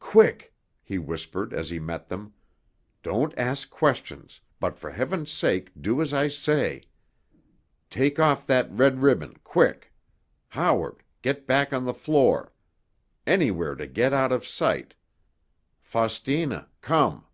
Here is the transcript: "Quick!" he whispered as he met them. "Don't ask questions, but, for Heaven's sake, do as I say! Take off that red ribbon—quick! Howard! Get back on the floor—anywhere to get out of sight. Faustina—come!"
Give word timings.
"Quick!" 0.00 0.52
he 0.82 0.98
whispered 0.98 1.52
as 1.54 1.70
he 1.70 1.78
met 1.78 2.08
them. 2.08 2.34
"Don't 3.04 3.32
ask 3.38 3.70
questions, 3.70 4.40
but, 4.58 4.76
for 4.76 4.90
Heaven's 4.90 5.30
sake, 5.30 5.70
do 5.80 6.02
as 6.02 6.12
I 6.12 6.26
say! 6.26 6.82
Take 7.88 8.18
off 8.18 8.48
that 8.48 8.68
red 8.72 9.00
ribbon—quick! 9.00 9.92
Howard! 10.48 11.04
Get 11.22 11.46
back 11.46 11.72
on 11.72 11.84
the 11.84 11.94
floor—anywhere 11.94 13.76
to 13.76 13.86
get 13.86 14.12
out 14.12 14.32
of 14.32 14.44
sight. 14.44 14.96
Faustina—come!" 15.80 17.24